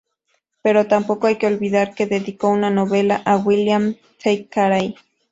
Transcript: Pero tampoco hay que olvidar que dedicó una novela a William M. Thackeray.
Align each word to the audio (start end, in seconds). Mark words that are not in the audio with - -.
Pero 0.63 0.87
tampoco 0.87 1.27
hay 1.27 1.35
que 1.35 1.45
olvidar 1.45 1.93
que 1.93 2.07
dedicó 2.07 2.49
una 2.49 2.71
novela 2.71 3.21
a 3.23 3.37
William 3.37 3.83
M. 3.83 3.99
Thackeray. 4.19 4.95